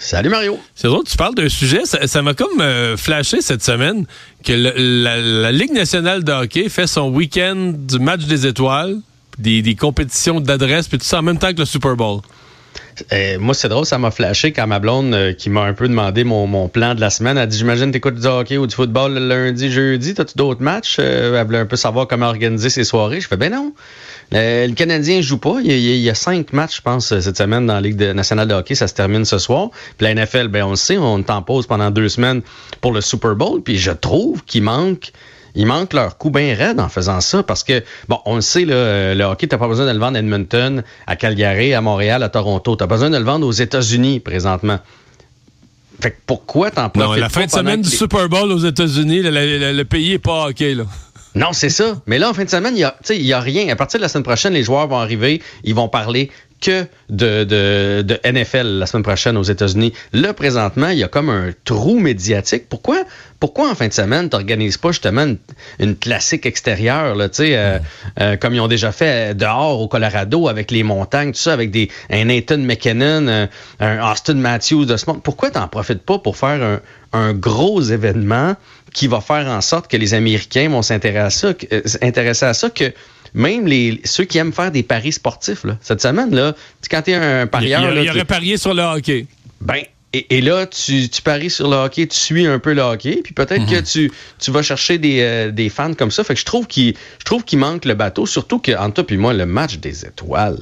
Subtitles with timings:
[0.00, 0.58] Salut Mario.
[0.74, 4.06] C'est drôle, tu parles d'un sujet, ça m'a comme euh, flashé cette semaine
[4.42, 8.96] que la, Ligue nationale de hockey fait son week-end du match des étoiles,
[9.38, 12.22] des, des compétitions d'adresse, puis tout ça en même temps que le Super Bowl.
[13.12, 15.88] Euh, moi, c'est drôle, ça m'a flashé quand ma blonde, euh, qui m'a un peu
[15.88, 19.14] demandé mon, plan de la semaine, a dit J'imagine, t'écoutes du hockey ou du football
[19.14, 20.96] le lundi, jeudi, t'as-tu d'autres matchs?
[20.98, 23.20] Euh, Elle voulait un peu savoir comment organiser ses soirées.
[23.20, 23.72] Je fais Ben non.
[24.32, 25.56] le Canadien joue pas.
[25.62, 28.74] Il y, a, cinq matchs, je pense, cette semaine dans la Ligue nationale de hockey.
[28.74, 29.70] Ça se termine ce soir.
[29.96, 32.42] Puis la NFL, ben on le sait, on t'en pose pendant deux semaines
[32.80, 33.62] pour le Super Bowl.
[33.62, 35.12] Puis je trouve qu'il manque
[35.54, 38.64] ils manquent leur coup bien raide en faisant ça parce que, bon, on le sait,
[38.64, 42.22] le, le hockey, tu pas besoin de le vendre à Edmonton, à Calgary, à Montréal,
[42.22, 42.76] à Toronto.
[42.76, 44.78] Tu as besoin de le vendre aux États-Unis présentement.
[46.00, 49.20] Fait que pourquoi t'en profites Non, la fin de semaine du Super Bowl aux États-Unis,
[49.22, 50.84] le, pays n'est pas hockey, là.
[51.34, 52.00] Non, c'est ça.
[52.06, 53.68] Mais là, en fin de semaine, il n'y a, a rien.
[53.68, 56.30] À partir de la semaine prochaine, les joueurs vont arriver, ils vont parler
[56.60, 59.92] que de, de, de, NFL la semaine prochaine aux États-Unis.
[60.12, 62.68] Là, présentement, il y a comme un trou médiatique.
[62.68, 63.04] Pourquoi,
[63.40, 65.26] pourquoi en fin de semaine, tu n'organises pas justement
[65.78, 67.78] une, classique extérieure, là, euh,
[68.20, 71.70] euh, comme ils ont déjà fait dehors au Colorado avec les montagnes, tout ça, avec
[71.70, 73.48] des, un Nathan McKinnon, un,
[73.80, 75.22] un Austin Matthews de ce monde.
[75.22, 76.80] Pourquoi tu n'en profites pas pour faire un,
[77.12, 78.56] un gros événement
[78.92, 82.54] qui va faire en sorte que les Américains vont s'intéresser à ça, euh, intéresser à
[82.54, 82.92] ça que
[83.34, 86.54] même les, ceux qui aiment faire des paris sportifs, là, cette semaine, là,
[86.90, 87.92] quand tu es un parieur.
[87.94, 89.26] Il, y aurait parié sur le hockey.
[89.60, 93.32] Ben, et, là, tu, paries sur le hockey, tu suis un peu le hockey, puis
[93.32, 93.84] peut-être que mhm.
[93.84, 96.24] tu, tu vas chercher des, euh, des, fans comme ça.
[96.24, 99.46] Fait que je trouve qu'il manque le bateau, surtout que entre toi et moi, le
[99.46, 100.58] match des étoiles.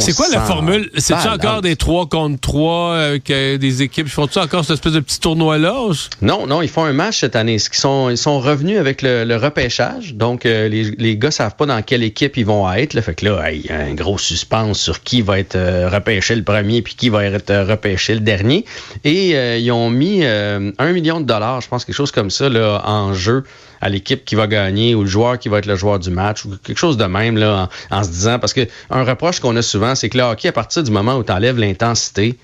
[0.00, 0.90] C'est quoi la formule?
[0.96, 4.08] C'est-tu encore des 3 contre 3 avec euh, des équipes?
[4.08, 5.72] Font-tu encore cette espèce de petit tournoi-là?
[6.20, 7.54] Non, non, ils font un match cette année.
[7.54, 10.14] Ils sont, ils sont revenus avec le, repêchage.
[10.14, 13.00] Donc, euh, les, les gars savent pas dans quelle équipe ils vont être.
[13.00, 16.34] Fait que là, il y a un gros suspense sur qui va être euh, repêché
[16.34, 18.64] le premier puis qui va être repêché le dernier.
[19.04, 22.82] Et ils ont mis un million de dollars, je pense, quelque chose comme ça, là,
[22.84, 23.44] en jeu
[23.82, 26.44] à l'équipe qui va gagner ou le joueur qui va être le joueur du match
[26.44, 29.61] ou quelque chose de même là, en, se disant parce que un reproche qu'on a
[29.62, 32.38] souvent, c'est que le hockey, à partir du moment où tu enlèves l'intensité,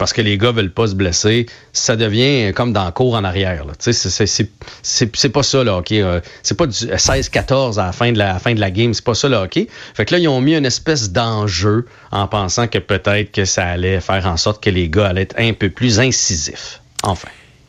[0.00, 3.22] parce que les gars veulent pas se blesser, ça devient comme dans le cours en
[3.22, 3.66] arrière.
[3.78, 6.00] C'est pas ça le hockey.
[6.00, 8.94] Euh, c'est pas du 16-14 à la fin de la, fin de la game.
[8.94, 9.68] C'est pas ça le hockey.
[9.92, 13.66] Fait que là, ils ont mis une espèce d'enjeu en pensant que peut-être que ça
[13.66, 16.80] allait faire en sorte que les gars allaient être un peu plus incisifs.
[17.02, 17.28] Enfin.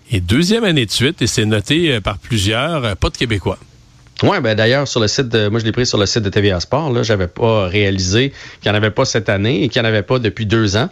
[0.10, 3.60] Et deuxième année de suite, et c'est noté euh, par plusieurs, euh, pas de Québécois.
[4.24, 5.48] Oui, ben d'ailleurs, sur le site de.
[5.48, 6.92] Moi, je l'ai pris sur le site de TVA Sport.
[6.92, 9.90] Là, j'avais pas réalisé qu'il n'y en avait pas cette année et qu'il n'y en
[9.90, 10.90] avait pas depuis deux ans.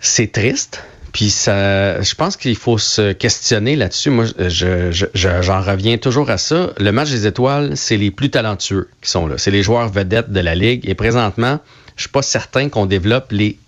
[0.00, 0.82] C'est triste.
[1.12, 4.10] Puis ça, je pense qu'il faut se questionner là-dessus.
[4.10, 6.70] Moi, je, j'en reviens toujours à ça.
[6.78, 9.38] Le match des étoiles, c'est les plus talentueux qui sont là.
[9.38, 10.88] C'est les joueurs vedettes de la ligue.
[10.88, 11.60] Et présentement,
[11.96, 13.58] je suis pas certain qu'on développe les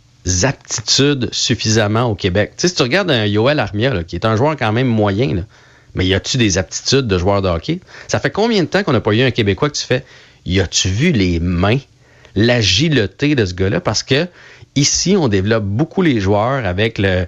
[0.43, 2.53] aptitudes suffisamment au Québec.
[2.57, 5.35] Tu sais, si tu regardes un Yoel Armia, qui est un joueur quand même moyen,
[5.35, 5.43] là,
[5.95, 7.81] mais y a-tu des aptitudes de joueur de hockey?
[8.09, 10.05] Ça fait combien de temps qu'on n'a pas eu un Québécois que tu fais,
[10.47, 11.79] y a-tu vu les mains,
[12.35, 13.81] l'agilité de ce gars-là?
[13.81, 14.27] Parce que
[14.77, 17.27] ici, on développe beaucoup les joueurs avec le,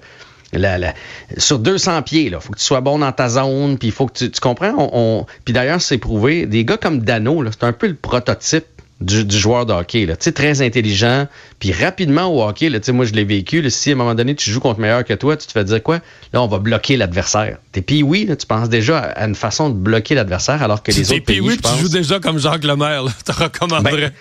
[0.52, 0.94] la,
[1.38, 4.06] sur 200 pieds, il faut que tu sois bon dans ta zone, puis il faut
[4.06, 5.26] que tu, tu comprends.
[5.44, 6.46] Puis d'ailleurs, c'est prouvé.
[6.46, 8.66] Des gars comme Dano, c'est un peu le prototype
[9.02, 10.06] du, joueur de hockey.
[10.06, 10.16] Là.
[10.16, 11.26] Très intelligent,
[11.58, 14.50] puis rapidement au hockey, là, moi je l'ai vécu, si à un moment donné tu
[14.50, 16.00] joues contre meilleur que toi, tu te fais dire quoi?
[16.32, 17.58] Là, on va bloquer l'adversaire.
[17.72, 21.12] T'es puis oui, tu penses déjà à une façon de bloquer l'adversaire alors que les
[21.12, 24.10] autres pays, oui, tu joues déjà comme Jacques Lemaire, tu recommanderais.
[24.10, 24.12] Ben,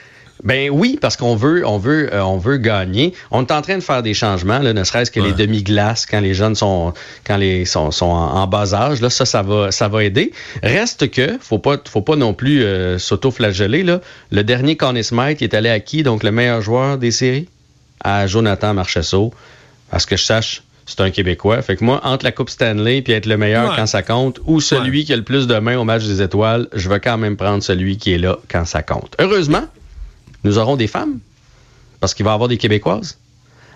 [0.44, 3.14] ben oui, parce qu'on veut, on veut, euh, on veut gagner.
[3.30, 6.20] On est en train de faire des changements, là, ne serait-ce que les demi-glaces quand
[6.20, 6.94] les jeunes sont,
[7.26, 9.02] quand les sont, sont en, bas âge.
[9.02, 10.32] Là, ça, ça va, ça va aider.
[10.64, 13.84] Reste que, faut pas, faut pas non plus euh, s'auto-flageller.
[13.84, 14.02] Là,
[14.32, 17.48] le dernier Conn Smythe est allé à qui Donc le meilleur joueur des séries?
[18.04, 19.32] À Jonathan Marcheseau.
[19.92, 21.62] À ce que je sache, c'est un Québécois.
[21.62, 24.60] Fait que moi, entre la Coupe Stanley puis être le meilleur quand ça compte, ou
[24.60, 27.38] celui qui a le plus de mains au match des étoiles, je vais quand même
[27.38, 29.16] prendre celui qui est là quand ça compte.
[29.20, 29.66] Heureusement,
[30.44, 31.20] nous aurons des femmes,
[32.00, 33.18] parce qu'il va y avoir des Québécoises.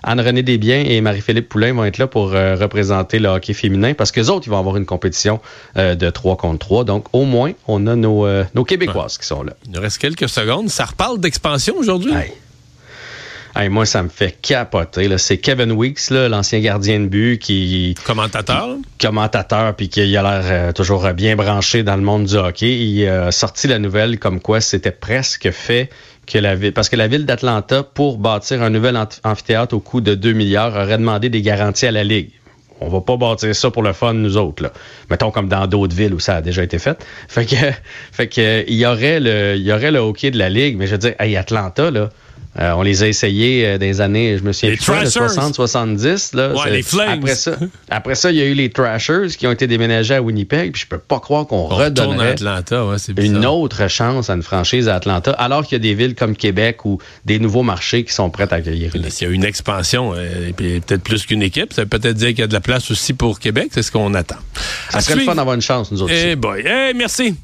[0.06, 4.12] Anne-Renée Desbiens et Marie-Philippe Poulain vont être là pour euh, représenter le hockey féminin parce
[4.12, 5.40] que autres, ils vont avoir une compétition
[5.78, 6.84] euh, de 3 contre 3.
[6.84, 9.54] Donc, au moins, on a nos, euh, nos Québécoises qui sont là.
[9.66, 10.70] Il nous reste quelques secondes.
[10.70, 12.14] Ça reparle d'expansion aujourd'hui?
[12.14, 12.34] Hey,
[13.70, 15.18] moi, ça me fait capoter.
[15.18, 17.96] C'est Kevin Weeks, l'ancien gardien de but, qui...
[18.06, 18.76] Commentateur.
[19.00, 22.78] Commentateur, puis qui a l'air euh, toujours bien branché dans le monde du hockey.
[22.78, 25.90] Il a sorti la nouvelle comme quoi c'était presque fait
[26.28, 26.74] que la ville...
[26.74, 30.76] Parce que la ville d'Atlanta, pour bâtir un nouvel amphithéâtre au coût de 2 milliards,
[30.76, 32.32] aurait demandé des garanties à la Ligue
[32.82, 34.64] on va pas bâtir ça pour le fun, nous autres.
[34.64, 34.72] Là.
[35.10, 37.04] Mettons comme dans d'autres villes où ça a déjà été fait.
[37.28, 37.56] Fait que,
[38.12, 40.88] fait que il y aurait le, il y aurait le hockey de la ligue, mais
[40.88, 42.10] je veux dire, hey, Atlanta là,
[42.58, 46.34] euh, on les a essayés euh, des années, je me souviens plus, 60, 70.
[46.34, 47.20] Là, ouais, les Flames.
[47.20, 47.52] Après ça,
[47.90, 50.72] après ça, il y a eu les Trashers qui ont été déménagés à Winnipeg.
[50.72, 54.88] Puis je peux pas croire qu'on redonnerait Atlanta, ouais, une autre chance à une franchise
[54.88, 58.14] à Atlanta, alors qu'il y a des villes comme Québec ou des nouveaux marchés qui
[58.14, 58.92] sont prêts à accueillir.
[58.96, 62.30] Il y a une expansion, euh, et peut-être plus qu'une équipe, ça veut peut-être dire
[62.30, 63.68] qu'il y a de la place aussi pour Québec.
[63.72, 64.38] C'est ce qu'on attend.
[64.92, 66.14] Ça serait le fun d'avoir une chance, nous autres.
[66.16, 66.64] Eh boy.
[66.66, 67.36] Eh, merci.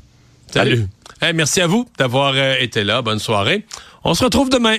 [0.54, 0.72] Salut.
[0.72, 0.88] Salut.
[1.24, 3.02] Eh, merci à vous d'avoir été là.
[3.02, 3.66] Bonne soirée.
[4.04, 4.78] On se retrouve demain.